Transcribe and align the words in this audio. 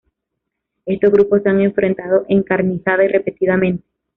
Estos 0.87 1.11
grupos 1.11 1.43
se 1.43 1.49
han 1.49 1.61
enfrentado 1.61 2.25
encarnizada 2.27 3.05
y 3.05 3.07
repetidamente. 3.07 3.83